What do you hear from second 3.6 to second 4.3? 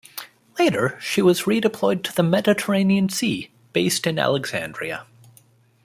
based in